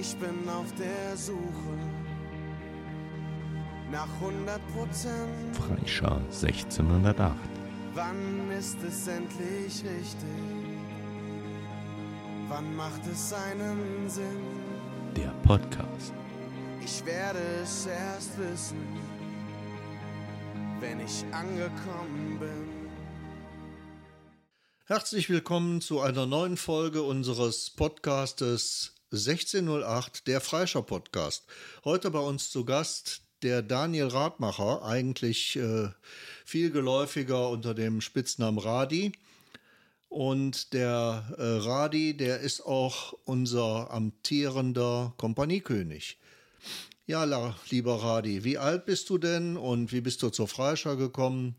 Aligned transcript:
Ich 0.00 0.16
bin 0.16 0.48
auf 0.48 0.72
der 0.76 1.14
Suche 1.14 1.76
nach 3.92 4.08
100 4.14 4.58
Prozent. 4.72 5.54
Freischar 5.54 6.16
1608. 6.16 7.36
Wann 7.92 8.50
ist 8.50 8.78
es 8.82 9.06
endlich 9.08 9.84
richtig? 9.84 10.40
Wann 12.48 12.74
macht 12.76 13.06
es 13.12 13.30
einen 13.34 14.08
Sinn? 14.08 14.40
Der 15.14 15.34
Podcast. 15.42 16.14
Ich 16.82 17.04
werde 17.04 17.40
es 17.62 17.84
erst 17.84 18.38
wissen, 18.38 18.78
wenn 20.80 21.00
ich 21.00 21.26
angekommen 21.30 22.38
bin. 22.40 22.90
Herzlich 24.86 25.28
willkommen 25.28 25.82
zu 25.82 26.00
einer 26.00 26.24
neuen 26.24 26.56
Folge 26.56 27.02
unseres 27.02 27.68
Podcastes 27.68 28.94
1608, 29.12 30.28
der 30.28 30.40
Freischer 30.40 30.82
Podcast. 30.82 31.44
Heute 31.84 32.12
bei 32.12 32.20
uns 32.20 32.50
zu 32.50 32.64
Gast 32.64 33.22
der 33.42 33.60
Daniel 33.60 34.06
Radmacher, 34.06 34.84
eigentlich 34.84 35.56
äh, 35.56 35.88
viel 36.44 36.70
geläufiger 36.70 37.48
unter 37.48 37.74
dem 37.74 38.02
Spitznamen 38.02 38.60
Radi. 38.60 39.10
Und 40.08 40.74
der 40.74 41.24
äh, 41.38 41.42
Radi, 41.42 42.16
der 42.16 42.38
ist 42.38 42.60
auch 42.60 43.14
unser 43.24 43.90
amtierender 43.90 45.12
Kompaniekönig. 45.16 46.20
Ja, 47.06 47.24
la, 47.24 47.56
lieber 47.68 48.00
Radi, 48.00 48.44
wie 48.44 48.58
alt 48.58 48.86
bist 48.86 49.10
du 49.10 49.18
denn 49.18 49.56
und 49.56 49.90
wie 49.90 50.02
bist 50.02 50.22
du 50.22 50.30
zur 50.30 50.46
Freischer 50.46 50.94
gekommen? 50.94 51.56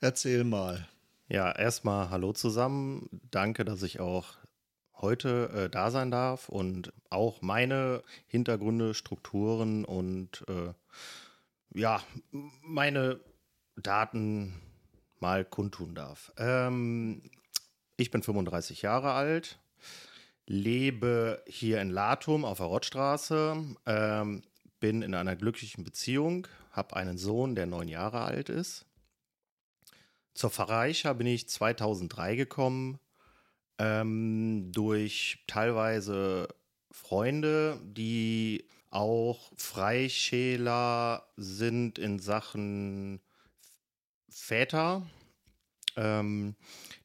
Erzähl 0.00 0.42
mal. 0.42 0.88
Ja, 1.28 1.52
erstmal 1.52 2.10
hallo 2.10 2.32
zusammen. 2.32 3.20
Danke, 3.30 3.64
dass 3.64 3.84
ich 3.84 4.00
auch 4.00 4.26
heute 5.04 5.50
äh, 5.54 5.70
da 5.70 5.90
sein 5.90 6.10
darf 6.10 6.48
und 6.48 6.92
auch 7.10 7.42
meine 7.42 8.02
Hintergründe, 8.26 8.94
Strukturen 8.94 9.84
und 9.84 10.44
äh, 10.48 10.72
ja, 11.78 12.02
meine 12.62 13.20
Daten 13.76 14.54
mal 15.20 15.44
kundtun 15.44 15.94
darf. 15.94 16.32
Ähm, 16.38 17.22
ich 17.98 18.10
bin 18.10 18.22
35 18.22 18.80
Jahre 18.80 19.12
alt, 19.12 19.58
lebe 20.46 21.44
hier 21.46 21.82
in 21.82 21.90
Latum 21.90 22.46
auf 22.46 22.58
der 22.58 22.66
Rottstraße, 22.66 23.62
ähm, 23.84 24.42
bin 24.80 25.02
in 25.02 25.14
einer 25.14 25.36
glücklichen 25.36 25.84
Beziehung, 25.84 26.46
habe 26.70 26.96
einen 26.96 27.18
Sohn, 27.18 27.54
der 27.54 27.66
neun 27.66 27.88
Jahre 27.88 28.22
alt 28.22 28.48
ist. 28.48 28.86
Zur 30.32 30.50
Verreicher 30.50 31.12
bin 31.14 31.26
ich 31.26 31.48
2003 31.48 32.36
gekommen, 32.36 32.98
ähm, 33.78 34.70
durch 34.72 35.44
teilweise 35.46 36.48
Freunde, 36.90 37.80
die 37.84 38.64
auch 38.90 39.50
Freischäler 39.56 41.26
sind 41.36 41.98
in 41.98 42.18
Sachen 42.18 43.20
Väter. 44.28 45.02
Ähm, 45.96 46.54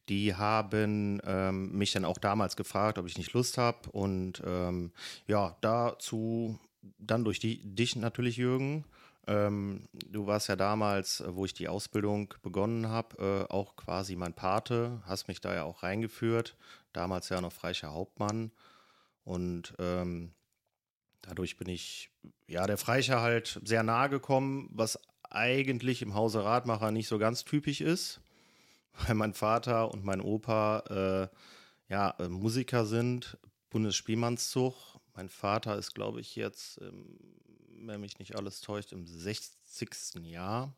die 0.10 0.36
haben 0.36 1.22
ähm, 1.24 1.72
mich 1.78 1.92
dann 1.92 2.06
auch 2.06 2.18
damals 2.18 2.56
gefragt, 2.56 2.98
ob 2.98 3.08
ich 3.08 3.18
nicht 3.18 3.34
Lust 3.34 3.58
habe. 3.58 3.90
Und 3.92 4.42
ähm, 4.46 4.92
ja, 5.28 5.58
dazu 5.62 6.60
dann 6.98 7.24
durch 7.24 7.40
die, 7.40 7.60
dich 7.76 7.96
natürlich, 7.96 8.38
Jürgen, 8.38 8.86
ähm, 9.30 9.88
du 9.94 10.26
warst 10.26 10.50
ja 10.50 10.56
damals, 10.56 11.22
äh, 11.22 11.36
wo 11.36 11.46
ich 11.46 11.54
die 11.54 11.68
Ausbildung 11.68 12.34
begonnen 12.42 12.90
habe, 12.90 13.46
äh, 13.48 13.54
auch 13.54 13.76
quasi 13.76 14.16
mein 14.16 14.34
Pate, 14.34 15.04
hast 15.06 15.28
mich 15.28 15.40
da 15.40 15.54
ja 15.54 15.66
auch 15.66 15.84
reingeführt, 15.84 16.58
damals 16.94 17.30
ja 17.30 17.40
noch 17.40 17.54
Freicher 17.54 17.94
Hauptmann. 17.94 18.52
Und 19.24 19.76
ähm, 19.78 20.34
dadurch 21.22 21.58
bin 21.58 21.70
ich, 21.70 22.10
ja, 22.48 22.66
der 22.66 22.80
Freicher 22.80 23.22
halt 23.22 23.62
sehr 23.64 23.84
nahe 23.84 24.10
gekommen, 24.10 24.68
was 24.72 25.00
eigentlich 25.30 26.02
im 26.02 26.16
Hause 26.16 26.44
Radmacher 26.44 26.90
nicht 26.92 27.08
so 27.08 27.20
ganz 27.20 27.46
typisch 27.46 27.82
ist, 27.82 28.22
weil 29.06 29.14
mein 29.14 29.36
Vater 29.36 29.92
und 29.92 30.04
mein 30.04 30.22
Opa 30.22 30.80
äh, 30.90 31.94
ja, 31.94 32.16
äh, 32.18 32.30
Musiker 32.30 32.86
sind, 32.86 33.38
Bundesspielmannszug. 33.70 34.74
Mein 35.14 35.30
Vater 35.30 35.78
ist, 35.78 35.94
glaube 35.94 36.20
ich, 36.20 36.36
jetzt 36.36 36.82
ähm, 36.82 37.20
wenn 37.84 38.02
mich 38.02 38.20
nicht 38.20 38.36
alles 38.36 38.62
täuscht, 38.62 38.92
im 38.92 39.06
60. 39.06 40.16
Jahr. 40.24 40.74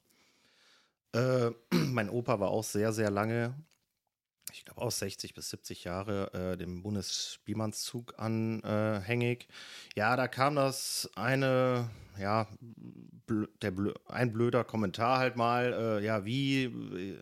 Äh, 1.13 1.51
mein 1.71 2.09
Opa 2.09 2.39
war 2.39 2.49
auch 2.49 2.63
sehr, 2.63 2.93
sehr 2.93 3.09
lange, 3.09 3.55
ich 4.53 4.65
glaube 4.65 4.81
auch 4.81 4.91
60 4.91 5.33
bis 5.33 5.49
70 5.49 5.83
Jahre, 5.83 6.33
äh, 6.33 6.57
dem 6.57 6.83
Bundesspielmannszug 6.83 8.15
anhängig. 8.17 9.47
ja, 9.95 10.15
da 10.15 10.27
kam 10.27 10.55
das 10.55 11.09
eine, 11.15 11.89
ja, 12.19 12.47
blö, 13.25 13.47
der 13.61 13.71
blö, 13.71 13.93
ein 14.07 14.33
blöder 14.33 14.63
Kommentar 14.63 15.19
halt 15.19 15.35
mal, 15.35 15.73
äh, 15.73 16.05
ja, 16.05 16.25
wie, 16.25 16.71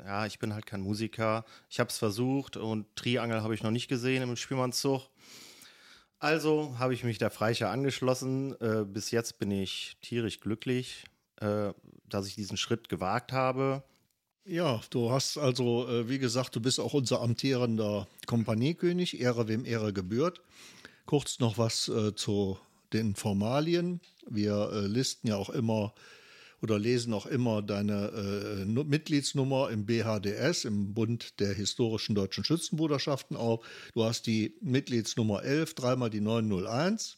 ja, 0.06 0.26
ich 0.26 0.40
bin 0.40 0.54
halt 0.54 0.66
kein 0.66 0.82
Musiker. 0.82 1.46
Ich 1.70 1.80
habe 1.80 1.90
es 1.90 1.98
versucht 1.98 2.58
und 2.58 2.96
Triangel 2.96 3.44
habe 3.44 3.54
ich 3.54 3.64
noch 3.64 3.72
nicht 3.72 3.88
gesehen 3.88 4.24
im 4.24 4.36
Spielmannszug. 4.36 5.10
Also 6.20 6.76
habe 6.78 6.94
ich 6.94 7.06
mich 7.06 7.18
der 7.18 7.32
Freicher 7.32 7.70
angeschlossen. 7.70 8.54
Äh, 8.60 8.84
bis 8.84 9.12
jetzt 9.12 9.40
bin 9.40 9.52
ich 9.52 9.96
tierisch 10.02 10.42
glücklich, 10.42 11.06
äh, 11.40 11.72
dass 12.10 12.28
ich 12.28 12.36
diesen 12.36 12.58
Schritt 12.58 12.90
gewagt 12.90 13.32
habe. 13.32 13.84
Ja, 14.44 14.82
du 14.90 15.12
hast 15.12 15.38
also, 15.38 15.88
äh, 15.88 16.10
wie 16.10 16.20
gesagt, 16.20 16.56
du 16.56 16.60
bist 16.60 16.80
auch 16.80 16.94
unser 16.94 17.22
amtierender 17.22 18.08
Kompaniekönig, 18.26 19.22
Ehre 19.22 19.48
wem 19.48 19.64
Ehre 19.64 19.94
gebührt. 19.94 20.42
Kurz 21.06 21.40
noch 21.40 21.58
was 21.58 21.88
äh, 21.88 22.14
zu 22.16 22.58
den 22.92 23.16
Formalien. 23.16 24.02
Wir 24.28 24.72
äh, 24.74 24.88
listen 24.88 25.28
ja 25.28 25.38
auch 25.38 25.50
immer 25.50 25.94
oder 26.62 26.78
lesen 26.78 27.14
auch 27.14 27.26
immer 27.26 27.62
deine 27.62 28.08
äh, 28.08 28.66
Mitgliedsnummer 28.66 29.70
im 29.70 29.86
BHDS, 29.86 30.66
im 30.66 30.94
Bund 30.94 31.40
der 31.40 31.54
historischen 31.54 32.16
deutschen 32.16 32.44
Schützenbruderschaften 32.44 33.36
auf. 33.36 33.66
Du 33.94 34.04
hast 34.04 34.28
die 34.28 34.56
Mitgliedsnummer 34.62 35.44
11, 35.44 35.76
dreimal 35.76 36.10
die 36.10 36.22
901. 36.22 37.18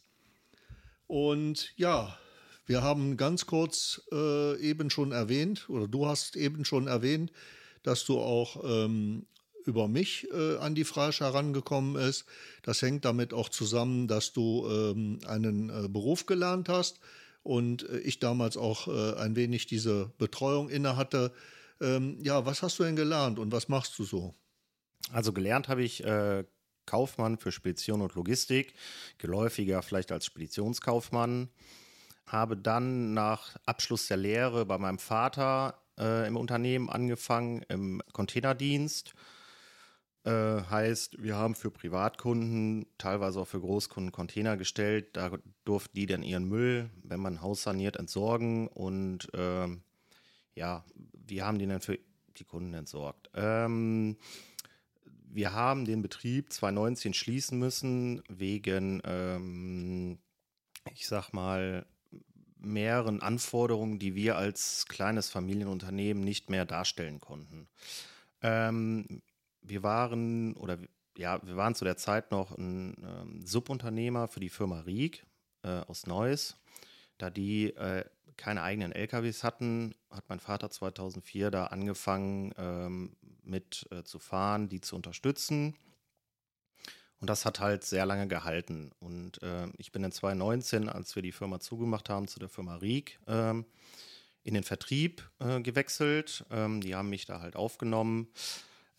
Und 1.08 1.74
ja, 1.76 2.18
wir 2.66 2.84
haben 2.84 3.18
ganz 3.18 3.48
kurz 3.48 4.02
äh, 4.12 4.60
eben 4.62 4.90
schon 4.90 5.12
erwähnt, 5.12 5.70
oder 5.70 5.88
du 5.88 6.06
hast 6.06 6.36
eben 6.36 6.64
schon 6.64 6.88
erwähnt, 6.88 7.32
dass 7.84 8.06
du 8.06 8.20
auch 8.20 8.64
ähm, 8.64 9.26
über 9.66 9.88
mich 9.88 10.28
äh, 10.32 10.58
an 10.58 10.76
die 10.76 10.84
Freisch 10.84 11.20
herangekommen 11.20 11.96
ist. 11.96 12.26
Das 12.62 12.82
hängt 12.82 13.06
damit 13.06 13.34
auch 13.34 13.50
zusammen, 13.50 14.08
dass 14.08 14.34
du 14.34 14.68
ähm, 14.70 15.20
einen 15.26 15.70
äh, 15.70 15.88
Beruf 15.90 16.26
gelernt 16.28 16.70
hast 16.70 17.00
und 17.44 17.88
äh, 17.90 18.00
ich 18.00 18.20
damals 18.20 18.58
auch 18.58 18.88
äh, 18.88 19.16
ein 19.16 19.36
wenig 19.36 19.66
diese 19.66 20.12
Betreuung 20.18 20.70
innehatte. 20.70 21.32
Ähm, 21.80 22.18
ja, 22.22 22.46
was 22.46 22.62
hast 22.62 22.80
du 22.80 22.84
denn 22.84 22.96
gelernt 22.96 23.40
und 23.40 23.52
was 23.52 23.68
machst 23.68 23.98
du 23.98 24.04
so? 24.04 24.36
Also 25.12 25.34
gelernt 25.34 25.68
habe 25.68 25.84
ich 25.84 26.04
äh, 26.04 26.44
Kaufmann 26.86 27.38
für 27.38 27.52
Spedition 27.52 28.02
und 28.02 28.16
Logistik, 28.16 28.74
geläufiger 29.18 29.82
vielleicht 29.82 30.12
als 30.12 30.26
Speditionskaufmann. 30.26 31.50
Habe 32.26 32.58
dann 32.58 33.14
nach 33.14 33.58
Abschluss 33.66 34.08
der 34.08 34.18
Lehre 34.18 34.66
bei 34.66 34.78
meinem 34.78 35.00
Vater 35.00 35.82
äh, 35.98 36.28
im 36.28 36.38
Unternehmen 36.38 36.90
angefangen, 36.90 37.64
im 37.70 38.02
Containerdienst 38.14 39.14
äh, 40.24 40.62
heißt, 40.62 41.22
wir 41.24 41.36
haben 41.36 41.56
für 41.56 41.72
Privatkunden, 41.72 42.86
teilweise 42.98 43.40
auch 43.40 43.48
für 43.48 43.60
Großkunden 43.60 44.12
Container 44.12 44.56
gestellt. 44.56 45.16
Da 45.18 45.32
durften 45.66 45.96
die 45.96 46.06
dann 46.06 46.22
ihren 46.22 46.46
Müll, 46.48 46.90
wenn 47.04 47.20
man 47.20 47.36
ein 47.36 47.42
Haus 47.42 47.64
saniert, 47.64 47.96
entsorgen. 47.96 48.68
Und 48.68 49.34
äh, 49.34 49.68
ja, 50.56 50.86
wir 51.14 51.46
haben 51.46 51.58
den 51.58 51.70
dann 51.70 51.82
für 51.82 51.98
die 52.38 52.44
Kunden 52.44 52.74
entsorgt. 52.74 53.32
Ähm, 53.34 54.18
wir 55.34 55.54
haben 55.54 55.86
den 55.86 56.02
Betrieb 56.02 56.52
2019 56.52 57.14
schließen 57.14 57.58
müssen 57.58 58.22
wegen, 58.30 59.02
ähm, 59.06 60.20
ich 60.94 61.08
sag 61.08 61.32
mal, 61.32 61.86
mehreren 62.58 63.22
Anforderungen, 63.22 63.98
die 63.98 64.14
wir 64.14 64.38
als 64.38 64.86
kleines 64.88 65.30
Familienunternehmen 65.30 66.24
nicht 66.24 66.50
mehr 66.50 66.66
darstellen 66.66 67.20
konnten. 67.20 67.68
Ähm, 68.44 69.22
wir 69.62 69.84
waren 69.84 70.54
oder 70.56 70.78
ja, 71.18 71.40
wir 71.46 71.58
waren 71.58 71.76
zu 71.76 71.86
der 71.86 71.98
Zeit 71.98 72.32
noch 72.32 72.58
ein 72.58 72.96
ähm, 73.04 73.46
Subunternehmer 73.46 74.28
für 74.28 74.40
die 74.40 74.50
Firma 74.50 74.82
Rieg 74.82 75.26
äh, 75.64 75.82
aus 75.82 76.08
Neuss. 76.08 76.58
Da 77.18 77.30
die 77.30 77.76
äh, 77.76 78.06
keine 78.38 78.64
eigenen 78.64 78.92
LKWs 78.92 79.44
hatten, 79.44 79.94
hat 80.10 80.30
mein 80.30 80.40
Vater 80.40 80.70
2004 80.70 81.52
da 81.52 81.66
angefangen 81.66 82.54
ähm, 82.58 83.16
mit 83.44 83.88
äh, 83.92 84.04
zu 84.04 84.20
fahren, 84.20 84.70
die 84.70 84.82
zu 84.82 84.96
unterstützen. 84.96 85.76
Und 87.20 87.30
das 87.30 87.46
hat 87.46 87.60
halt 87.60 87.84
sehr 87.84 88.08
lange 88.08 88.28
gehalten. 88.28 88.92
Und 89.00 89.44
äh, 89.44 89.68
ich 89.78 89.92
bin 89.92 90.04
in 90.04 90.12
2019, 90.12 90.90
als 90.90 91.16
wir 91.16 91.22
die 91.22 91.32
Firma 91.32 91.60
zugemacht 91.60 92.10
haben, 92.10 92.28
zu 92.28 92.40
der 92.40 92.50
Firma 92.50 92.78
Rieg 92.78 93.20
ähm, 93.28 93.66
in 94.44 94.56
den 94.56 94.64
Vertrieb 94.64 95.30
äh, 95.38 95.62
gewechselt. 95.62 96.46
Ähm, 96.50 96.82
die 96.82 96.96
haben 96.96 97.10
mich 97.10 97.26
da 97.26 97.42
halt 97.42 97.56
aufgenommen 97.56 98.28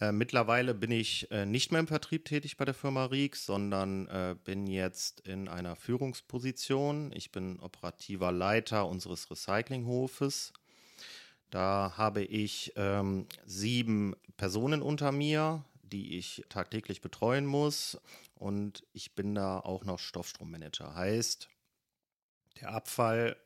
Äh, 0.03 0.11
mittlerweile 0.11 0.75
bin 0.75 0.91
ich 0.91 1.31
äh, 1.31 1.47
nicht 1.47 1.71
mehr 1.71 1.79
im 1.79 1.87
Vertrieb 1.87 2.25
tätig 2.25 2.57
bei 2.57 2.65
der 2.65 2.75
Firma 2.75 3.05
Riex, 3.05 3.47
sondern 3.47 4.09
äh, 4.09 4.35
bin 4.43 4.67
jetzt 4.67 5.21
in 5.21 5.47
einer 5.47 5.77
Führungsposition. 5.77 7.13
Ich 7.15 7.31
bin 7.31 7.61
operativer 7.61 8.33
Leiter 8.33 8.89
unseres 8.89 9.31
Recyclinghofes. 9.31 10.55
Da 11.51 11.95
habe 11.97 12.25
ich 12.25 12.73
ähm, 12.75 13.29
sieben 13.47 14.17
Personen 14.37 14.83
unter 14.83 15.13
mir, 15.13 15.65
die 15.85 16.19
ich 16.19 16.43
tagtäglich 16.49 17.01
betreuen 17.01 17.47
muss. 17.47 17.97
Und 18.35 18.85
ich 18.93 19.15
bin 19.15 19.37
da 19.37 19.61
auch 19.61 19.85
noch 19.85 20.01
Stoffstrommanager. 20.01 20.97
Heißt, 20.97 21.49
der 22.61 22.73
Abfall, 22.73 23.37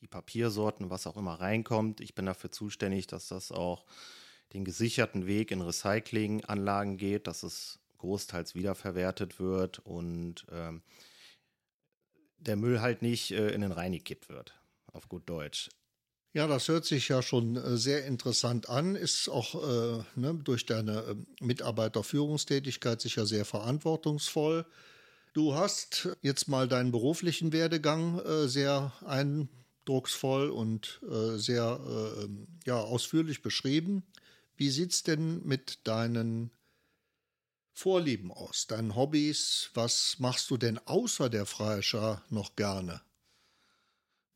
die 0.00 0.06
Papiersorten, 0.06 0.88
was 0.88 1.08
auch 1.08 1.16
immer 1.16 1.40
reinkommt, 1.40 2.00
ich 2.00 2.14
bin 2.14 2.26
dafür 2.26 2.52
zuständig, 2.52 3.08
dass 3.08 3.26
das 3.26 3.50
auch 3.50 3.86
den 4.52 4.64
gesicherten 4.64 5.26
Weg 5.26 5.50
in 5.50 5.60
Recyclinganlagen 5.60 6.96
geht, 6.96 7.26
dass 7.26 7.42
es 7.42 7.78
großteils 7.98 8.54
wiederverwertet 8.54 9.38
wird 9.38 9.78
und 9.80 10.46
ähm, 10.50 10.82
der 12.38 12.56
Müll 12.56 12.80
halt 12.80 13.02
nicht 13.02 13.30
äh, 13.32 13.50
in 13.50 13.60
den 13.60 13.72
Rhein 13.72 13.92
gekippt 13.92 14.28
wird, 14.28 14.58
auf 14.92 15.08
gut 15.08 15.28
Deutsch. 15.28 15.68
Ja, 16.32 16.46
das 16.46 16.68
hört 16.68 16.84
sich 16.84 17.08
ja 17.08 17.22
schon 17.22 17.56
äh, 17.56 17.76
sehr 17.76 18.06
interessant 18.06 18.68
an, 18.68 18.94
ist 18.94 19.28
auch 19.28 19.54
äh, 19.54 20.04
ne, 20.14 20.34
durch 20.44 20.64
deine 20.64 21.00
äh, 21.00 21.16
Mitarbeiterführungstätigkeit 21.44 23.00
sicher 23.00 23.26
sehr 23.26 23.44
verantwortungsvoll. 23.44 24.64
Du 25.32 25.54
hast 25.54 26.08
jetzt 26.22 26.48
mal 26.48 26.68
deinen 26.68 26.92
beruflichen 26.92 27.52
Werdegang 27.52 28.20
äh, 28.20 28.46
sehr 28.46 28.92
eindrucksvoll 29.04 30.50
und 30.50 31.00
äh, 31.10 31.36
sehr 31.36 31.80
äh, 31.84 32.28
ja, 32.64 32.78
ausführlich 32.80 33.42
beschrieben. 33.42 34.04
Wie 34.60 34.68
sieht 34.68 34.92
es 34.92 35.02
denn 35.02 35.42
mit 35.42 35.86
deinen 35.88 36.50
Vorlieben 37.72 38.30
aus, 38.30 38.66
deinen 38.66 38.94
Hobbys? 38.94 39.70
Was 39.72 40.18
machst 40.18 40.50
du 40.50 40.58
denn 40.58 40.76
außer 40.76 41.30
der 41.30 41.46
Freischar 41.46 42.22
noch 42.28 42.56
gerne? 42.56 43.00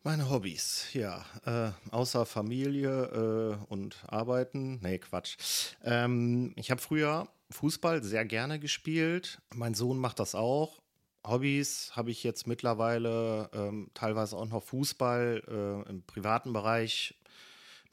Meine 0.03 0.31
Hobbys, 0.31 0.87
ja, 0.95 1.27
äh, 1.45 1.73
außer 1.91 2.25
Familie 2.25 3.59
äh, 3.69 3.71
und 3.71 4.03
Arbeiten, 4.07 4.81
nee, 4.81 4.97
Quatsch. 4.97 5.37
Ähm, 5.83 6.55
ich 6.57 6.71
habe 6.71 6.81
früher 6.81 7.29
Fußball 7.51 8.03
sehr 8.03 8.25
gerne 8.25 8.59
gespielt. 8.59 9.43
Mein 9.55 9.75
Sohn 9.75 9.99
macht 9.99 10.21
das 10.21 10.35
auch. 10.35 10.81
Hobbys 11.27 11.95
habe 11.97 12.11
ich 12.11 12.25
jetzt 12.25 12.47
mittlerweile 12.47 13.51
ähm, 13.53 13.91
teilweise 13.93 14.39
auch 14.39 14.49
noch 14.49 14.63
Fußball 14.63 15.43
äh, 15.87 15.91
im 15.91 16.03
privaten 16.03 16.55
Bereich 16.55 17.15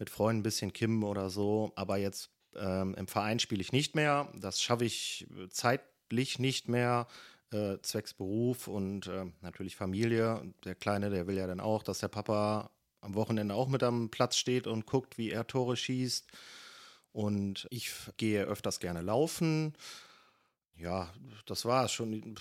mit 0.02 0.10
Freunden 0.10 0.40
ein 0.40 0.44
bisschen 0.44 0.74
kimmen 0.74 1.04
oder 1.04 1.30
so. 1.30 1.74
Aber 1.76 1.98
jetzt 1.98 2.32
ähm, 2.56 2.96
im 2.96 3.08
Verein 3.08 3.38
spiele 3.38 3.62
ich 3.62 3.72
nicht 3.72 3.96
mehr. 3.96 4.28
Das 4.36 4.60
schaffe 4.60 4.84
ich 4.84 5.28
äh, 5.38 5.48
zeitlich 5.50 6.40
nicht 6.40 6.68
mehr. 6.68 7.08
Äh, 7.52 7.78
zwecks 7.84 8.16
Beruf 8.16 8.68
und 8.68 9.06
äh, 9.06 9.26
natürlich 9.42 9.76
Familie. 9.76 10.42
Der 10.66 10.74
Kleine, 10.74 11.12
der 11.12 11.28
will 11.28 11.38
ja 11.38 11.46
dann 11.46 11.60
auch, 11.60 11.84
dass 11.84 12.00
der 12.00 12.08
Papa 12.08 12.72
am 13.02 13.14
Wochenende 13.14 13.54
auch 13.54 13.68
mit 13.68 13.84
am 13.84 14.10
Platz 14.10 14.38
steht 14.38 14.66
und 14.66 14.88
guckt, 14.88 15.20
wie 15.20 15.30
er 15.30 15.46
Tore 15.46 15.78
schießt. 15.78 16.26
Und 17.12 17.68
ich 17.70 17.92
gehe 18.18 18.46
öfters 18.46 18.80
gerne 18.80 19.02
laufen. 19.02 19.76
Ja, 20.78 21.14
das 21.46 21.66
war 21.66 21.86
es 21.86 21.92
schon. 21.92 22.40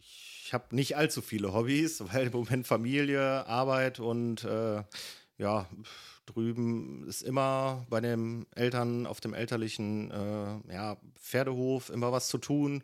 Ich 0.00 0.54
habe 0.54 0.74
nicht 0.74 0.96
allzu 0.96 1.20
viele 1.20 1.52
Hobbys, 1.52 2.00
weil 2.10 2.28
im 2.28 2.32
Moment 2.32 2.66
Familie, 2.66 3.46
Arbeit 3.46 4.00
und 4.00 4.44
äh, 4.44 4.82
ja, 5.36 5.68
drüben 6.26 7.06
ist 7.08 7.22
immer 7.22 7.86
bei 7.88 8.00
den 8.00 8.46
Eltern 8.54 9.06
auf 9.06 9.20
dem 9.20 9.34
elterlichen 9.34 10.10
äh, 10.10 10.72
ja, 10.72 10.96
Pferdehof 11.14 11.90
immer 11.90 12.12
was 12.12 12.28
zu 12.28 12.38
tun. 12.38 12.82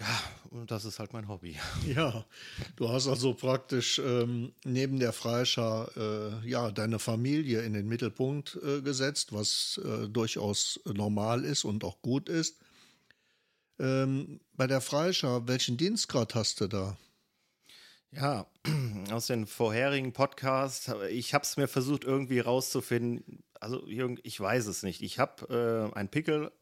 Ja, 0.00 0.20
und 0.50 0.70
das 0.70 0.84
ist 0.84 0.98
halt 0.98 1.12
mein 1.12 1.28
Hobby. 1.28 1.56
Ja, 1.86 2.24
du 2.76 2.88
hast 2.88 3.06
also 3.06 3.34
praktisch 3.34 3.98
ähm, 3.98 4.52
neben 4.64 4.98
der 4.98 5.12
Freischar 5.12 5.90
äh, 5.96 6.48
ja 6.48 6.70
deine 6.70 6.98
Familie 6.98 7.62
in 7.62 7.74
den 7.74 7.86
Mittelpunkt 7.86 8.58
äh, 8.62 8.80
gesetzt, 8.80 9.32
was 9.32 9.80
äh, 9.84 10.08
durchaus 10.08 10.80
normal 10.84 11.44
ist 11.44 11.64
und 11.64 11.84
auch 11.84 12.02
gut 12.02 12.28
ist. 12.28 12.58
Ähm, 13.78 14.40
bei 14.54 14.66
der 14.66 14.80
Freischar, 14.80 15.46
welchen 15.48 15.76
Dienstgrad 15.76 16.34
hast 16.34 16.60
du 16.60 16.68
da? 16.68 16.96
Ja, 18.14 18.46
aus 19.10 19.26
den 19.26 19.46
vorherigen 19.46 20.12
Podcasts, 20.12 20.92
ich 21.10 21.32
habe 21.32 21.44
es 21.44 21.56
mir 21.56 21.66
versucht 21.66 22.04
irgendwie 22.04 22.40
rauszufinden. 22.40 23.42
Also 23.58 23.86
ich 23.86 24.38
weiß 24.38 24.66
es 24.66 24.82
nicht. 24.82 25.02
Ich 25.02 25.18
habe 25.18 25.90
äh, 25.92 25.96
einen 25.96 26.08
Pickel 26.08 26.52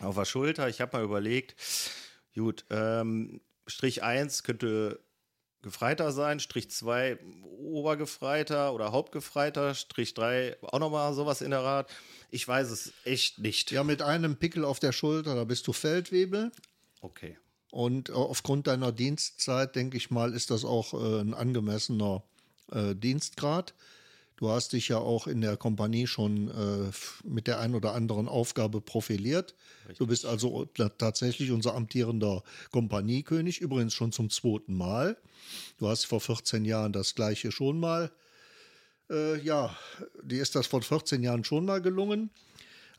auf 0.00 0.14
der 0.14 0.24
Schulter. 0.24 0.68
Ich 0.68 0.80
habe 0.80 0.96
mal 0.96 1.04
überlegt, 1.04 1.56
gut, 2.34 2.64
ähm, 2.70 3.42
Strich 3.66 4.02
1 4.02 4.44
könnte 4.44 5.00
Gefreiter 5.60 6.10
sein, 6.10 6.40
Strich 6.40 6.70
2 6.70 7.18
Obergefreiter 7.44 8.74
oder 8.74 8.90
Hauptgefreiter, 8.90 9.74
Strich 9.74 10.14
3 10.14 10.56
auch 10.62 10.80
nochmal 10.80 11.14
sowas 11.14 11.40
in 11.40 11.50
der 11.50 11.60
Art. 11.60 11.90
Ich 12.30 12.48
weiß 12.48 12.70
es 12.70 12.92
echt 13.04 13.38
nicht. 13.38 13.70
Ja, 13.70 13.84
mit 13.84 14.02
einem 14.02 14.36
Pickel 14.36 14.64
auf 14.64 14.80
der 14.80 14.92
Schulter, 14.92 15.36
da 15.36 15.44
bist 15.44 15.66
du 15.66 15.72
Feldwebel. 15.72 16.50
Okay. 17.00 17.36
Und 17.72 18.10
äh, 18.10 18.12
aufgrund 18.12 18.66
deiner 18.66 18.92
Dienstzeit, 18.92 19.74
denke 19.74 19.96
ich 19.96 20.10
mal, 20.10 20.34
ist 20.34 20.50
das 20.50 20.64
auch 20.64 20.92
äh, 20.92 21.20
ein 21.20 21.32
angemessener 21.32 22.22
äh, 22.70 22.94
Dienstgrad. 22.94 23.72
Du 24.36 24.50
hast 24.50 24.74
dich 24.74 24.88
ja 24.88 24.98
auch 24.98 25.26
in 25.26 25.40
der 25.40 25.56
Kompanie 25.56 26.06
schon 26.06 26.48
äh, 26.48 26.90
mit 27.24 27.46
der 27.46 27.60
einen 27.60 27.74
oder 27.74 27.94
anderen 27.94 28.28
Aufgabe 28.28 28.82
profiliert. 28.82 29.54
Richtig. 29.84 29.98
Du 29.98 30.06
bist 30.06 30.26
also 30.26 30.66
tatsächlich 30.98 31.50
unser 31.50 31.74
amtierender 31.74 32.42
Kompaniekönig, 32.72 33.62
übrigens 33.62 33.94
schon 33.94 34.12
zum 34.12 34.28
zweiten 34.28 34.74
Mal. 34.76 35.16
Du 35.78 35.88
hast 35.88 36.04
vor 36.04 36.20
14 36.20 36.66
Jahren 36.66 36.92
das 36.92 37.14
gleiche 37.14 37.52
schon 37.52 37.80
mal. 37.80 38.12
Äh, 39.08 39.40
ja, 39.40 39.74
dir 40.22 40.42
ist 40.42 40.54
das 40.56 40.66
vor 40.66 40.82
14 40.82 41.22
Jahren 41.22 41.42
schon 41.42 41.64
mal 41.64 41.80
gelungen 41.80 42.28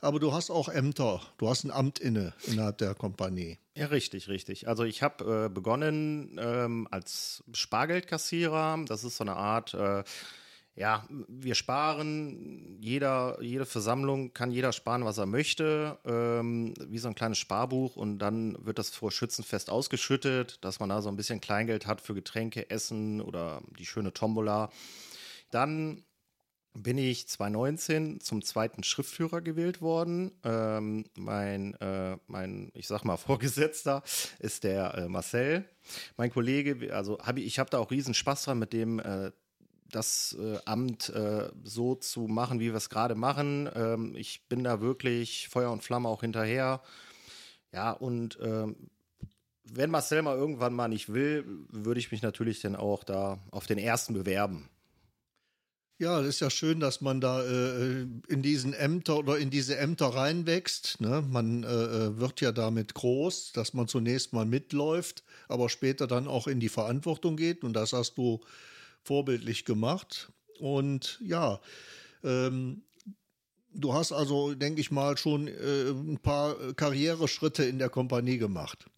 aber 0.00 0.20
du 0.20 0.32
hast 0.32 0.50
auch 0.50 0.68
Ämter, 0.68 1.20
du 1.38 1.48
hast 1.48 1.64
ein 1.64 1.70
Amt 1.70 1.98
inne 1.98 2.34
innerhalb 2.46 2.78
der 2.78 2.94
Kompanie. 2.94 3.58
Ja, 3.76 3.86
richtig, 3.86 4.28
richtig. 4.28 4.68
Also 4.68 4.84
ich 4.84 5.02
habe 5.02 5.46
äh, 5.46 5.48
begonnen 5.48 6.38
ähm, 6.40 6.86
als 6.90 7.42
Spargeldkassierer. 7.52 8.78
Das 8.86 9.02
ist 9.02 9.16
so 9.16 9.24
eine 9.24 9.34
Art, 9.34 9.74
äh, 9.74 10.04
ja, 10.76 11.06
wir 11.28 11.54
sparen, 11.54 12.78
jeder, 12.80 13.38
jede 13.40 13.64
Versammlung 13.64 14.32
kann 14.32 14.50
jeder 14.50 14.72
sparen, 14.72 15.04
was 15.04 15.18
er 15.18 15.26
möchte, 15.26 15.98
ähm, 16.04 16.74
wie 16.86 16.98
so 16.98 17.08
ein 17.08 17.14
kleines 17.14 17.38
Sparbuch 17.38 17.96
und 17.96 18.18
dann 18.18 18.56
wird 18.64 18.78
das 18.78 18.90
vor 18.90 19.12
Schützenfest 19.12 19.70
ausgeschüttet, 19.70 20.58
dass 20.64 20.80
man 20.80 20.88
da 20.88 21.00
so 21.00 21.08
ein 21.08 21.16
bisschen 21.16 21.40
Kleingeld 21.40 21.86
hat 21.86 22.00
für 22.00 22.14
Getränke, 22.14 22.70
Essen 22.70 23.20
oder 23.20 23.62
die 23.78 23.86
schöne 23.86 24.12
Tombola. 24.12 24.70
Dann 25.50 26.04
bin 26.74 26.98
ich 26.98 27.28
2019 27.28 28.20
zum 28.20 28.42
zweiten 28.42 28.82
Schriftführer 28.82 29.40
gewählt 29.40 29.80
worden. 29.80 30.32
Ähm, 30.42 31.04
mein, 31.16 31.74
äh, 31.74 32.16
mein, 32.26 32.70
ich 32.74 32.88
sag 32.88 33.04
mal, 33.04 33.16
Vorgesetzter 33.16 34.02
ist 34.40 34.64
der 34.64 34.94
äh, 34.94 35.08
Marcel. 35.08 35.64
Mein 36.16 36.30
Kollege, 36.30 36.94
also 36.94 37.18
hab 37.20 37.38
ich, 37.38 37.46
ich 37.46 37.58
habe 37.58 37.70
da 37.70 37.78
auch 37.78 37.90
riesen 37.90 38.14
Spaß 38.14 38.44
dran, 38.44 38.58
mit 38.58 38.72
dem 38.72 38.98
äh, 38.98 39.30
das 39.90 40.36
äh, 40.38 40.58
Amt 40.64 41.10
äh, 41.10 41.50
so 41.62 41.94
zu 41.94 42.22
machen, 42.22 42.58
wie 42.58 42.70
wir 42.70 42.74
es 42.74 42.90
gerade 42.90 43.14
machen. 43.14 43.70
Ähm, 43.74 44.16
ich 44.16 44.48
bin 44.48 44.64
da 44.64 44.80
wirklich 44.80 45.48
Feuer 45.48 45.70
und 45.70 45.84
Flamme 45.84 46.08
auch 46.08 46.22
hinterher. 46.22 46.82
Ja, 47.72 47.92
und 47.92 48.38
ähm, 48.42 48.90
wenn 49.64 49.90
Marcel 49.90 50.22
mal 50.22 50.36
irgendwann 50.36 50.74
mal 50.74 50.88
nicht 50.88 51.12
will, 51.12 51.44
würde 51.70 52.00
ich 52.00 52.10
mich 52.10 52.22
natürlich 52.22 52.60
dann 52.60 52.76
auch 52.76 53.04
da 53.04 53.38
auf 53.50 53.66
den 53.66 53.78
ersten 53.78 54.14
bewerben. 54.14 54.68
Ja, 55.98 56.20
es 56.20 56.26
ist 56.26 56.40
ja 56.40 56.50
schön, 56.50 56.80
dass 56.80 57.00
man 57.00 57.20
da 57.20 57.44
äh, 57.44 58.02
in 58.26 58.42
diesen 58.42 58.72
Ämter 58.74 59.16
oder 59.16 59.38
in 59.38 59.50
diese 59.50 59.78
Ämter 59.78 60.06
reinwächst. 60.06 61.00
Ne? 61.00 61.22
Man 61.22 61.62
äh, 61.62 61.66
äh, 61.68 62.18
wird 62.18 62.40
ja 62.40 62.50
damit 62.50 62.94
groß, 62.94 63.52
dass 63.52 63.74
man 63.74 63.86
zunächst 63.86 64.32
mal 64.32 64.44
mitläuft, 64.44 65.22
aber 65.46 65.68
später 65.68 66.08
dann 66.08 66.26
auch 66.26 66.48
in 66.48 66.58
die 66.58 66.68
Verantwortung 66.68 67.36
geht. 67.36 67.62
Und 67.62 67.74
das 67.74 67.92
hast 67.92 68.18
du 68.18 68.40
vorbildlich 69.04 69.64
gemacht. 69.64 70.32
Und 70.58 71.20
ja, 71.24 71.60
ähm, 72.24 72.82
du 73.72 73.94
hast 73.94 74.10
also, 74.10 74.54
denke 74.54 74.80
ich 74.80 74.90
mal, 74.90 75.16
schon 75.16 75.46
äh, 75.46 75.90
ein 75.90 76.18
paar 76.18 76.56
Karriereschritte 76.74 77.62
in 77.64 77.78
der 77.78 77.88
Kompanie 77.88 78.38
gemacht 78.38 78.90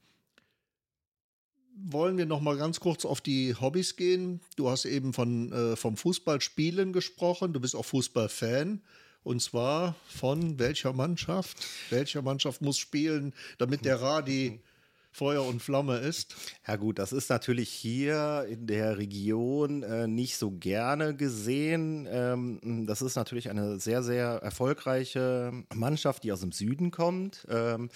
wollen 1.77 2.17
wir 2.17 2.27
noch 2.27 2.41
mal 2.41 2.57
ganz 2.57 2.81
kurz 2.81 3.05
auf 3.05 3.21
die 3.21 3.55
Hobbys 3.55 3.97
gehen. 3.97 4.41
Du 4.57 4.71
hast 4.71 4.85
eben 4.85 5.13
von, 5.13 5.53
äh, 5.53 5.77
vom 5.77 5.97
Fußballspielen 5.97 6.93
gesprochen. 6.93 7.53
Du 7.53 7.61
bist 7.61 7.77
auch 7.77 7.85
Fußballfan. 7.85 8.81
Und 9.23 9.43
zwar 9.43 9.97
von 10.09 10.59
welcher 10.59 10.93
Mannschaft? 10.93 11.57
Welcher 11.91 12.23
Mannschaft 12.23 12.63
muss 12.63 12.79
spielen, 12.79 13.35
damit 13.59 13.85
der 13.85 14.01
Radi 14.01 14.61
Feuer 15.17 15.47
und 15.47 15.63
Flamme 15.63 15.97
ist. 15.97 16.37
Ja 16.69 16.77
gut, 16.77 16.99
das 16.99 17.13
ist 17.15 17.31
natürlich 17.31 17.71
hier 17.71 18.47
in 18.51 18.67
der 18.67 18.99
Region 18.99 19.83
äh, 19.83 20.07
nicht 20.07 20.37
so 20.37 20.51
gerne 20.51 21.17
gesehen. 21.17 22.07
Ähm, 22.11 22.85
das 22.87 23.01
ist 23.01 23.17
natürlich 23.17 23.49
eine 23.49 23.81
sehr, 23.81 24.03
sehr 24.03 24.27
erfolgreiche 24.43 25.53
Mannschaft, 25.75 26.23
die 26.23 26.33
aus 26.33 26.41
dem 26.41 26.53
Süden 26.53 26.91
kommt. 26.91 27.47
Ähm, 27.49 27.89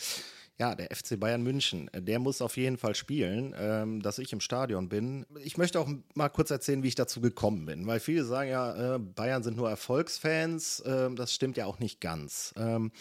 ja, 0.61 0.75
der 0.75 0.95
FC 0.95 1.19
Bayern 1.19 1.43
München, 1.43 1.89
äh, 1.95 2.03
der 2.03 2.19
muss 2.19 2.43
auf 2.43 2.59
jeden 2.59 2.77
Fall 2.77 2.95
spielen, 2.95 3.55
ähm, 3.57 4.03
dass 4.03 4.19
ich 4.19 4.31
im 4.35 4.41
Stadion 4.41 4.91
bin. 4.91 5.25
Ich 5.43 5.57
möchte 5.57 5.81
auch 5.81 5.89
mal 6.13 6.29
kurz 6.29 6.51
erzählen, 6.51 6.83
wie 6.83 6.89
ich 6.89 6.95
dazu 6.95 7.23
gekommen 7.23 7.65
bin, 7.65 7.87
weil 7.87 7.99
viele 7.99 8.27
sagen 8.27 8.51
ja, 8.51 8.97
äh, 8.97 8.99
Bayern 8.99 9.43
sind 9.43 9.57
nur 9.57 9.71
Erfolgsfans. 9.71 10.81
Äh, 10.81 11.15
das 11.15 11.35
stimmt 11.35 11.57
ja 11.57 11.65
auch 11.65 11.79
nicht 11.79 12.03
ganz. 12.03 12.53
Ähm, 12.59 12.93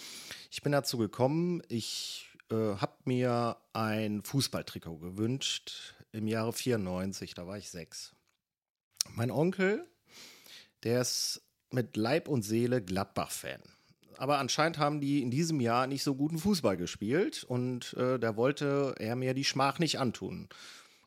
ich 0.49 0.61
bin 0.61 0.71
dazu 0.71 0.97
gekommen, 0.97 1.61
ich 1.67 2.29
äh, 2.49 2.55
habe 2.55 2.95
mir 3.03 3.57
ein 3.73 4.23
Fußballtrikot 4.23 4.97
gewünscht 4.99 5.95
im 6.13 6.27
Jahre 6.27 6.53
94, 6.53 7.33
da 7.33 7.45
war 7.45 7.57
ich 7.57 7.69
sechs. 7.69 8.13
Mein 9.15 9.31
Onkel, 9.31 9.85
der 10.83 11.01
ist 11.01 11.41
mit 11.71 11.97
Leib 11.97 12.29
und 12.29 12.43
Seele 12.43 12.81
Gladbach-Fan 12.81 13.59
aber 14.17 14.39
anscheinend 14.39 14.77
haben 14.77 15.01
die 15.01 15.21
in 15.21 15.31
diesem 15.31 15.59
Jahr 15.59 15.87
nicht 15.87 16.03
so 16.03 16.15
guten 16.15 16.37
Fußball 16.37 16.77
gespielt 16.77 17.43
und 17.43 17.93
äh, 17.93 18.19
da 18.19 18.35
wollte 18.35 18.95
er 18.97 19.15
mir 19.15 19.33
die 19.33 19.45
Schmach 19.45 19.79
nicht 19.79 19.99
antun. 19.99 20.49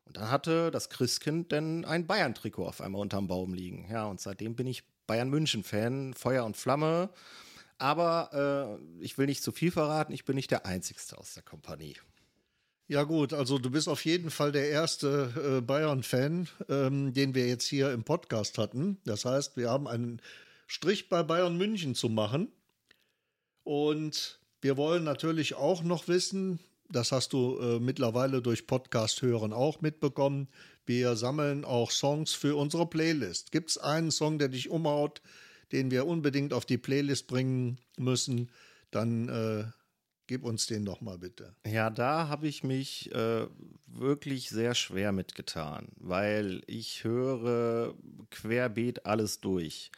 Und 0.06 0.16
dann 0.16 0.30
hatte 0.30 0.70
das 0.70 0.90
Christkind 0.90 1.52
denn 1.52 1.84
ein 1.84 2.06
Bayern-Trikot 2.06 2.66
auf 2.66 2.80
einmal 2.80 3.00
unterm 3.00 3.28
Baum 3.28 3.54
liegen. 3.54 3.86
Ja, 3.90 4.06
und 4.06 4.20
seitdem 4.20 4.54
bin 4.54 4.66
ich 4.66 4.84
Bayern-München-Fan, 5.06 6.14
Feuer 6.14 6.44
und 6.44 6.56
Flamme. 6.56 7.10
Aber 7.78 8.78
äh, 9.00 9.02
ich 9.04 9.18
will 9.18 9.26
nicht 9.26 9.42
zu 9.42 9.52
viel 9.52 9.70
verraten, 9.70 10.12
ich 10.12 10.24
bin 10.24 10.36
nicht 10.36 10.50
der 10.50 10.66
Einzigste 10.66 11.18
aus 11.18 11.34
der 11.34 11.42
Kompanie. 11.42 11.96
Ja 12.88 13.04
gut, 13.04 13.32
also 13.32 13.58
du 13.58 13.70
bist 13.70 13.88
auf 13.88 14.04
jeden 14.04 14.30
Fall 14.30 14.52
der 14.52 14.68
erste 14.68 15.58
äh, 15.58 15.60
Bayern-Fan, 15.62 16.48
ähm, 16.68 17.14
den 17.14 17.34
wir 17.34 17.48
jetzt 17.48 17.64
hier 17.64 17.92
im 17.92 18.04
Podcast 18.04 18.58
hatten. 18.58 18.98
Das 19.04 19.24
heißt, 19.24 19.56
wir 19.56 19.70
haben 19.70 19.88
einen 19.88 20.20
Strich 20.66 21.08
bei 21.08 21.22
Bayern 21.22 21.56
München 21.56 21.94
zu 21.94 22.08
machen. 22.08 22.52
Und 23.64 24.40
wir 24.60 24.76
wollen 24.76 25.04
natürlich 25.04 25.54
auch 25.54 25.82
noch 25.82 26.08
wissen, 26.08 26.58
das 26.88 27.10
hast 27.10 27.32
du 27.32 27.58
äh, 27.58 27.80
mittlerweile 27.80 28.42
durch 28.42 28.66
Podcast 28.66 29.22
hören 29.22 29.52
auch 29.52 29.80
mitbekommen, 29.80 30.48
wir 30.84 31.16
sammeln 31.16 31.64
auch 31.64 31.90
Songs 31.90 32.32
für 32.34 32.56
unsere 32.56 32.86
Playlist. 32.86 33.52
Gibt 33.52 33.70
es 33.70 33.78
einen 33.78 34.10
Song, 34.10 34.38
der 34.38 34.48
dich 34.48 34.68
umhaut, 34.68 35.22
den 35.70 35.90
wir 35.90 36.06
unbedingt 36.06 36.52
auf 36.52 36.66
die 36.66 36.78
Playlist 36.78 37.28
bringen 37.28 37.78
müssen, 37.96 38.50
dann 38.90 39.28
äh, 39.28 39.64
gib 40.26 40.44
uns 40.44 40.66
den 40.66 40.84
doch 40.84 41.00
mal 41.00 41.18
bitte. 41.18 41.54
Ja, 41.66 41.88
da 41.88 42.28
habe 42.28 42.46
ich 42.46 42.62
mich 42.62 43.12
äh, 43.14 43.46
wirklich 43.86 44.50
sehr 44.50 44.74
schwer 44.74 45.12
mitgetan, 45.12 45.88
weil 45.96 46.62
ich 46.66 47.04
höre 47.04 47.94
querbeet 48.30 49.06
alles 49.06 49.40
durch 49.40 49.90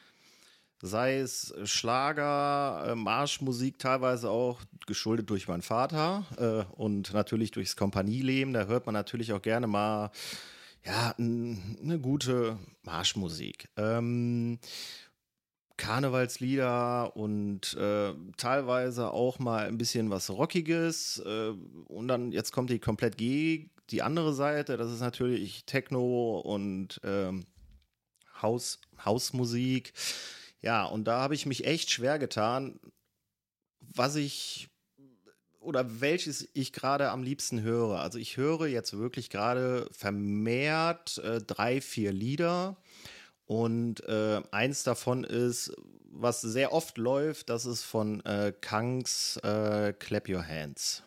sei 0.84 1.18
es 1.18 1.54
Schlager, 1.64 2.88
äh, 2.88 2.94
Marschmusik, 2.94 3.78
teilweise 3.78 4.28
auch 4.30 4.60
geschuldet 4.86 5.30
durch 5.30 5.48
meinen 5.48 5.62
Vater 5.62 6.24
äh, 6.36 6.72
und 6.74 7.14
natürlich 7.14 7.50
durchs 7.52 7.74
Kompanieleben. 7.74 8.52
Da 8.52 8.66
hört 8.66 8.84
man 8.84 8.92
natürlich 8.92 9.32
auch 9.32 9.40
gerne 9.40 9.66
mal 9.66 10.10
ja, 10.84 11.14
eine 11.18 11.98
gute 12.00 12.58
Marschmusik. 12.82 13.68
Ähm, 13.78 14.58
Karnevalslieder 15.78 17.16
und 17.16 17.74
äh, 17.74 18.12
teilweise 18.36 19.10
auch 19.10 19.38
mal 19.38 19.66
ein 19.66 19.78
bisschen 19.78 20.10
was 20.10 20.28
Rockiges. 20.28 21.22
Äh, 21.24 21.54
und 21.86 22.08
dann, 22.08 22.30
jetzt 22.30 22.52
kommt 22.52 22.68
die 22.68 22.78
komplett 22.78 23.16
G, 23.16 23.70
die 23.90 24.02
andere 24.02 24.34
Seite, 24.34 24.76
das 24.76 24.92
ist 24.92 25.00
natürlich 25.00 25.64
Techno 25.64 26.40
und 26.40 27.00
ähm, 27.04 27.46
Haus, 28.42 28.80
Hausmusik. 29.02 29.94
Ja, 30.64 30.86
und 30.86 31.04
da 31.04 31.20
habe 31.20 31.34
ich 31.34 31.44
mich 31.44 31.66
echt 31.66 31.90
schwer 31.90 32.18
getan, 32.18 32.80
was 33.80 34.16
ich 34.16 34.70
oder 35.60 36.00
welches 36.00 36.48
ich 36.54 36.72
gerade 36.72 37.10
am 37.10 37.22
liebsten 37.22 37.60
höre. 37.60 38.00
Also 38.00 38.18
ich 38.18 38.38
höre 38.38 38.66
jetzt 38.66 38.96
wirklich 38.96 39.28
gerade 39.28 39.86
vermehrt 39.92 41.18
äh, 41.18 41.42
drei, 41.42 41.82
vier 41.82 42.12
Lieder. 42.12 42.78
Und 43.44 44.08
äh, 44.08 44.40
eins 44.52 44.84
davon 44.84 45.24
ist, 45.24 45.74
was 46.04 46.40
sehr 46.40 46.72
oft 46.72 46.96
läuft, 46.96 47.50
das 47.50 47.66
ist 47.66 47.82
von 47.82 48.24
äh, 48.24 48.54
Kangs 48.58 49.36
äh, 49.42 49.92
Clap 49.92 50.30
Your 50.30 50.48
Hands. 50.48 51.02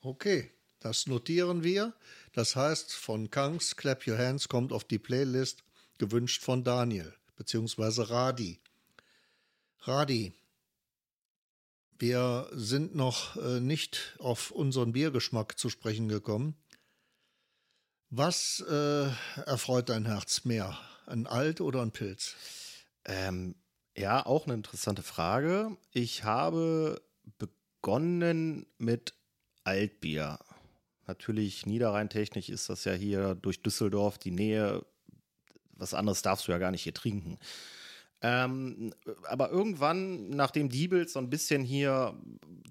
Okay, 0.00 0.52
das 0.78 1.08
notieren 1.08 1.64
wir. 1.64 1.92
Das 2.32 2.54
heißt, 2.54 2.92
von 2.92 3.32
Kangs 3.32 3.74
Clap 3.74 4.06
Your 4.06 4.18
Hands 4.18 4.48
kommt 4.48 4.72
auf 4.72 4.84
die 4.84 5.00
Playlist 5.00 5.64
gewünscht 5.98 6.44
von 6.44 6.62
Daniel 6.62 7.12
beziehungsweise 7.36 8.10
Radi. 8.10 8.60
Radi, 9.82 10.32
wir 11.98 12.48
sind 12.52 12.94
noch 12.94 13.36
äh, 13.36 13.60
nicht 13.60 14.16
auf 14.18 14.50
unseren 14.50 14.92
Biergeschmack 14.92 15.58
zu 15.58 15.70
sprechen 15.70 16.08
gekommen. 16.08 16.56
Was 18.10 18.64
äh, 18.68 19.08
erfreut 19.46 19.88
dein 19.88 20.06
Herz 20.06 20.44
mehr? 20.44 20.78
Ein 21.06 21.26
Alt 21.26 21.60
oder 21.60 21.82
ein 21.82 21.92
Pilz? 21.92 22.34
Ähm, 23.04 23.54
ja, 23.96 24.26
auch 24.26 24.44
eine 24.44 24.54
interessante 24.54 25.02
Frage. 25.02 25.76
Ich 25.92 26.24
habe 26.24 27.00
begonnen 27.38 28.66
mit 28.78 29.14
Altbier. 29.64 30.38
Natürlich 31.06 31.66
niederrheintechnisch 31.66 32.48
ist 32.48 32.68
das 32.68 32.84
ja 32.84 32.92
hier 32.92 33.34
durch 33.36 33.62
Düsseldorf 33.62 34.18
die 34.18 34.32
Nähe 34.32 34.84
was 35.76 35.94
anderes 35.94 36.22
darfst 36.22 36.48
du 36.48 36.52
ja 36.52 36.58
gar 36.58 36.70
nicht 36.70 36.82
hier 36.82 36.94
trinken. 36.94 37.38
Ähm, 38.22 38.94
aber 39.24 39.50
irgendwann, 39.50 40.30
nachdem 40.30 40.68
Diebels 40.68 41.12
so 41.12 41.18
ein 41.18 41.30
bisschen 41.30 41.62
hier 41.62 42.14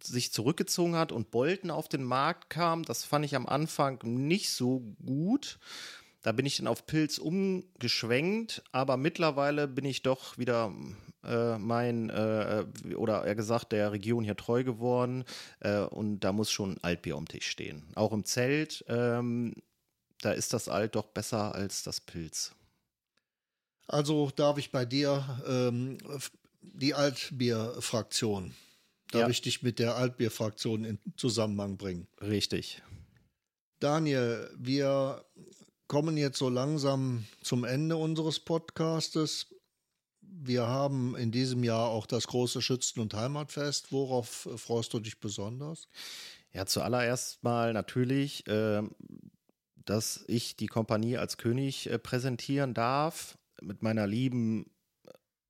sich 0.02 0.34
zurückgezogen 0.34 0.96
hat 0.96 1.12
und 1.12 1.32
Bolten 1.32 1.70
auf 1.70 1.88
den 1.88 2.04
Markt 2.04 2.50
kam, 2.50 2.84
das 2.84 3.04
fand 3.04 3.26
ich 3.26 3.36
am 3.36 3.46
Anfang 3.46 4.00
nicht 4.04 4.50
so 4.50 4.82
gut. 5.06 5.60
Da 6.24 6.32
bin 6.32 6.48
ich 6.48 6.58
dann 6.58 6.66
auf 6.68 6.88
Pilz 6.88 7.20
umgeschwenkt, 7.20 8.64
aber 8.72 8.98
mittlerweile 8.98 9.68
bin 9.68 9.86
ich 9.86 10.02
doch 10.02 10.40
wieder 10.40 10.74
äh, 11.24 11.60
mein, 11.60 12.10
äh, 12.10 12.66
oder 12.96 13.26
eher 13.26 13.36
gesagt, 13.36 13.72
der 13.72 13.92
Region 13.92 14.24
hier 14.24 14.36
treu 14.36 14.64
geworden. 14.64 15.24
Äh, 15.60 15.82
und 15.82 16.22
da 16.22 16.34
muss 16.34 16.50
schon 16.50 16.80
Altbier 16.82 17.16
am 17.16 17.28
Tisch 17.28 17.48
stehen. 17.48 17.84
Auch 17.94 18.12
im 18.12 18.26
Zelt, 18.26 18.84
ähm, 18.88 19.54
da 20.22 20.32
ist 20.32 20.54
das 20.54 20.68
Alt 20.68 20.96
doch 20.96 21.08
besser 21.08 21.54
als 21.54 21.84
das 21.84 22.02
Pilz. 22.02 22.56
Also 23.88 24.32
darf 24.36 24.58
ich 24.58 24.72
bei 24.72 24.86
dir 24.86 25.42
ähm, 25.48 25.98
die 26.62 26.94
Altbier-Fraktion, 26.94 28.56
darf 29.12 29.22
ja. 29.22 29.30
ich 29.30 29.42
dich 29.42 29.62
mit 29.62 29.80
der 29.80 29.96
Altbier-Fraktion 29.96 30.84
in 30.84 31.00
Zusammenhang 31.16 31.78
bringen. 31.78 32.08
Richtig. 32.22 32.82
Daniel, 33.80 34.50
wir 34.58 35.24
kommen 35.88 36.18
jetzt 36.18 36.40
so 36.40 36.50
langsam 36.50 37.26
zum 37.42 37.64
Ende 37.64 37.98
unseres 37.98 38.40
Podcastes. 38.40 39.48
Wir 40.22 40.68
haben 40.68 41.16
in 41.16 41.32
diesem 41.32 41.64
Jahr 41.64 41.90
auch 41.90 42.08
das 42.08 42.28
große 42.28 42.62
Schützen- 42.62 43.00
und 43.00 43.14
Heimatfest. 43.14 43.92
Worauf 43.92 44.50
freust 44.56 44.94
du 44.94 45.00
dich 45.00 45.20
besonders? 45.20 45.88
Ja, 46.52 46.66
zuallererst 46.66 47.44
mal 47.44 47.74
natürlich, 47.74 48.48
äh, 48.48 48.82
dass 49.86 50.24
ich 50.28 50.56
die 50.56 50.68
Kompanie 50.68 51.18
als 51.18 51.38
König 51.38 51.90
äh, 51.90 52.00
präsentieren 52.00 52.74
darf 52.74 53.38
mit 53.66 53.82
meiner 53.82 54.08
lieben 54.08 54.70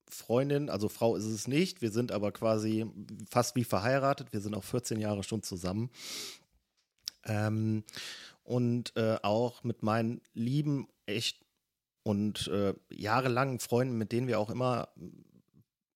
Freundin, 0.10 0.70
also 0.70 0.90
Frau 0.90 1.16
ist 1.16 1.26
es 1.26 1.48
nicht, 1.48 1.82
wir 1.82 1.92
sind 1.92 2.12
aber 2.12 2.32
quasi 2.32 2.86
fast 3.30 3.56
wie 3.56 3.64
verheiratet, 3.64 4.34
wir 4.34 4.42
sind 4.42 4.56
auch 4.56 4.64
14 4.64 5.00
Jahre 5.00 5.24
schon 5.24 5.44
zusammen. 5.44 5.90
Ähm, 7.26 7.84
und 8.44 8.96
äh, 8.96 9.18
auch 9.24 9.64
mit 9.64 9.82
meinen 9.82 10.22
lieben, 10.34 10.88
echt 11.08 11.44
und 12.04 12.48
äh, 12.48 12.76
jahrelangen 12.92 13.60
Freunden, 13.60 13.98
mit 13.98 14.12
denen 14.12 14.28
wir 14.28 14.40
auch 14.40 14.52
immer 14.52 14.90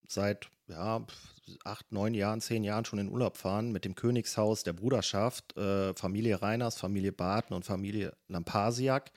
seit 0.08 0.50
ja, 0.68 1.06
acht, 1.64 1.92
neun 1.92 2.16
Jahren, 2.16 2.42
zehn 2.42 2.64
Jahren 2.64 2.86
schon 2.86 2.98
in 2.98 3.10
Urlaub 3.10 3.38
fahren, 3.38 3.72
mit 3.72 3.86
dem 3.86 3.94
Königshaus 3.94 4.64
der 4.64 4.74
Bruderschaft, 4.74 5.56
äh, 5.56 5.94
Familie 5.94 6.42
Reiners, 6.42 6.78
Familie 6.78 7.12
Barton 7.12 7.56
und 7.56 7.66
Familie 7.66 8.16
Lampasiak 8.28 9.12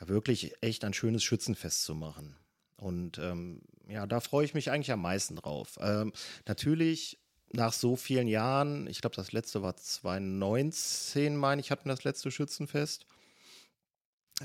da 0.00 0.08
wirklich 0.08 0.54
echt 0.62 0.84
ein 0.84 0.94
schönes 0.94 1.22
Schützenfest 1.22 1.84
zu 1.84 1.94
machen. 1.94 2.34
Und 2.76 3.18
ähm, 3.18 3.60
ja, 3.86 4.06
da 4.06 4.20
freue 4.20 4.44
ich 4.44 4.54
mich 4.54 4.70
eigentlich 4.70 4.92
am 4.92 5.02
meisten 5.02 5.36
drauf. 5.36 5.78
Ähm, 5.80 6.12
natürlich 6.48 7.18
nach 7.52 7.72
so 7.72 7.96
vielen 7.96 8.26
Jahren, 8.26 8.86
ich 8.86 9.00
glaube, 9.00 9.16
das 9.16 9.32
letzte 9.32 9.62
war 9.62 9.76
2019, 9.76 11.36
meine 11.36 11.60
ich, 11.60 11.70
hatten 11.70 11.88
das 11.88 12.04
letzte 12.04 12.30
Schützenfest. 12.30 13.06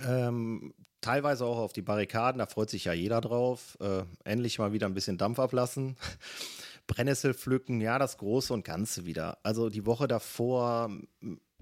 Ähm, 0.06 0.74
teilweise 1.00 1.46
auch 1.46 1.58
auf 1.58 1.72
die 1.72 1.84
Barrikaden, 1.84 2.40
da 2.40 2.48
freut 2.48 2.70
sich 2.70 2.86
ja 2.86 2.94
jeder 2.94 3.22
drauf. 3.22 3.78
Äh, 3.80 4.04
endlich 4.26 4.60
mal 4.60 4.74
wieder 4.74 4.88
ein 4.88 4.94
bisschen 4.94 5.18
Dampf 5.18 5.40
ablassen. 5.40 5.96
Brennnessel 6.88 7.34
pflücken, 7.34 7.80
ja, 7.80 7.98
das 7.98 8.18
Große 8.18 8.54
und 8.54 8.66
Ganze 8.66 9.06
wieder. 9.06 9.38
Also 9.44 9.70
die 9.70 9.86
Woche 9.86 10.08
davor 10.08 10.92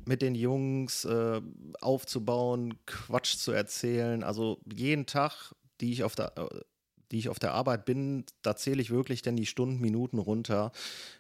mit 0.05 0.22
den 0.22 0.36
Jungs 0.36 1.05
äh, 1.05 1.41
aufzubauen, 1.81 2.75
Quatsch 2.86 3.38
zu 3.38 3.51
erzählen. 3.51 4.24
Also 4.24 4.60
jeden 4.72 5.05
Tag, 5.05 5.53
die 5.81 5.91
ich 5.91 6.03
auf 6.03 6.15
der, 6.15 6.38
äh, 6.38 6.62
die 7.12 7.19
ich 7.19 7.29
auf 7.29 7.39
der 7.39 7.53
Arbeit 7.53 7.86
bin, 7.86 8.25
da 8.41 8.55
zähle 8.55 8.81
ich 8.81 8.89
wirklich 8.89 9.22
dann 9.22 9.36
die 9.36 9.45
Stunden, 9.45 9.79
Minuten 9.79 10.17
runter, 10.17 10.72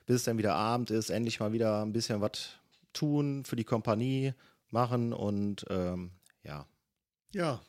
bis 0.05 0.17
es 0.17 0.23
dann 0.23 0.37
wieder 0.37 0.55
Abend 0.55 0.89
ist, 0.91 1.09
endlich 1.09 1.39
mal 1.39 1.53
wieder 1.53 1.83
ein 1.83 1.93
bisschen 1.93 2.21
was 2.21 2.49
tun 2.93 3.43
für 3.45 3.55
die 3.55 3.63
Kompanie, 3.63 4.33
machen 4.73 5.13
und 5.13 5.65
ähm, 5.69 6.11
ja. 6.43 6.67
Ja, 7.33 7.61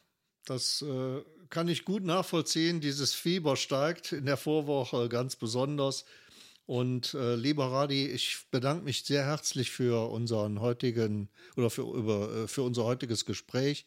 das 0.46 0.82
äh, 0.82 1.22
kann 1.50 1.68
ich 1.68 1.84
gut 1.84 2.02
nachvollziehen. 2.02 2.80
Dieses 2.80 3.14
Fieber 3.14 3.56
steigt 3.56 4.12
in 4.12 4.26
der 4.26 4.36
Vorwoche 4.36 5.08
ganz 5.08 5.36
besonders. 5.36 6.04
Und 6.66 7.14
äh, 7.14 7.34
lieber 7.34 7.66
Radi, 7.66 8.06
ich 8.06 8.46
bedanke 8.50 8.84
mich 8.84 9.04
sehr 9.04 9.24
herzlich 9.24 9.70
für 9.70 10.10
unseren 10.10 10.60
heutigen 10.60 11.28
oder 11.56 11.68
für, 11.68 11.82
über, 11.82 12.32
äh, 12.32 12.48
für 12.48 12.62
unser 12.62 12.84
heutiges 12.84 13.26
Gespräch, 13.26 13.86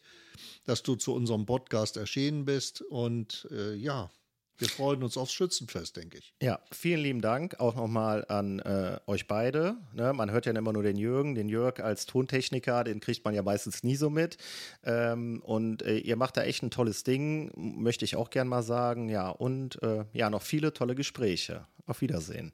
dass 0.64 0.82
du 0.82 0.94
zu 0.94 1.12
unserem 1.12 1.44
Podcast 1.44 1.96
erschienen 1.96 2.44
bist. 2.44 2.82
Und 2.82 3.48
äh, 3.50 3.74
ja, 3.74 4.10
wir 4.58 4.68
freuen 4.68 5.04
uns 5.04 5.16
aufs 5.16 5.32
Schützenfest, 5.32 5.96
denke 5.96 6.18
ich. 6.18 6.34
Ja, 6.42 6.58
vielen 6.72 7.00
lieben 7.00 7.20
Dank 7.20 7.60
auch 7.60 7.76
nochmal 7.76 8.24
an 8.28 8.58
äh, 8.58 8.98
euch 9.06 9.28
beide. 9.28 9.76
Ne, 9.94 10.12
man 10.12 10.32
hört 10.32 10.46
ja 10.46 10.52
immer 10.52 10.72
nur 10.72 10.82
den 10.82 10.96
Jürgen. 10.96 11.36
Den 11.36 11.48
Jörg 11.48 11.80
als 11.80 12.06
Tontechniker, 12.06 12.82
den 12.82 12.98
kriegt 12.98 13.24
man 13.24 13.34
ja 13.34 13.42
meistens 13.42 13.84
nie 13.84 13.94
so 13.94 14.10
mit. 14.10 14.36
Ähm, 14.84 15.42
und 15.44 15.82
äh, 15.82 15.98
ihr 15.98 16.16
macht 16.16 16.36
da 16.36 16.42
echt 16.42 16.64
ein 16.64 16.72
tolles 16.72 17.04
Ding, 17.04 17.52
möchte 17.56 18.04
ich 18.04 18.16
auch 18.16 18.30
gern 18.30 18.48
mal 18.48 18.62
sagen. 18.62 19.08
Ja, 19.08 19.30
und 19.30 19.80
äh, 19.82 20.04
ja, 20.12 20.28
noch 20.28 20.42
viele 20.42 20.72
tolle 20.72 20.96
Gespräche. 20.96 21.66
Auf 21.86 22.00
Wiedersehen. 22.02 22.52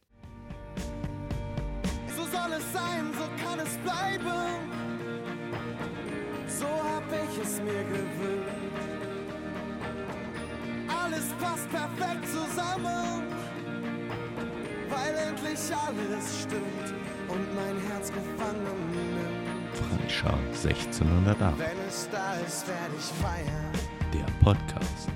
Passt 11.54 11.70
perfekt 11.70 12.26
zusammen, 12.26 13.22
weil 14.88 15.14
endlich 15.28 15.60
alles 15.86 16.42
stimmt 16.42 16.94
und 17.28 17.54
mein 17.54 17.76
Herz 17.88 18.08
gefangen 18.08 18.90
nimmt. 18.90 19.76
Franschau 19.88 20.38
1608. 20.62 21.58
Wenn 21.58 21.88
es 21.88 22.08
da 22.10 22.34
ist, 22.46 22.66
werde 22.66 22.94
ich 22.98 23.04
feiern. 23.22 23.72
Der 24.12 24.26
Podcast. 24.44 25.08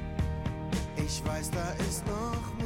Ich 0.97 1.25
weiß, 1.25 1.50
da 1.50 1.73
ist 1.85 2.07
noch. 2.07 2.57